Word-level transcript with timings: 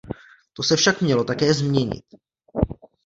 To 0.53 0.63
se 0.63 0.75
však 0.75 1.01
mělo 1.01 1.23
také 1.23 1.53
změnit. 1.53 2.03